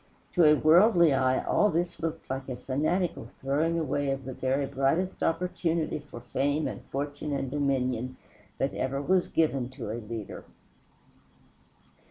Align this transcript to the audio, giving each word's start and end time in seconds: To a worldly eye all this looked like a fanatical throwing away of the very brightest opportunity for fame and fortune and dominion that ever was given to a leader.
To 0.33 0.43
a 0.45 0.55
worldly 0.55 1.13
eye 1.13 1.43
all 1.45 1.69
this 1.69 1.99
looked 2.01 2.27
like 2.27 2.49
a 2.49 2.55
fanatical 2.55 3.27
throwing 3.39 3.77
away 3.77 4.09
of 4.09 4.25
the 4.25 4.33
very 4.33 4.65
brightest 4.65 5.21
opportunity 5.21 5.99
for 5.99 6.21
fame 6.33 6.67
and 6.67 6.81
fortune 6.85 7.31
and 7.33 7.51
dominion 7.51 8.17
that 8.57 8.73
ever 8.73 8.99
was 8.99 9.27
given 9.27 9.69
to 9.69 9.91
a 9.91 10.01
leader. 10.01 10.43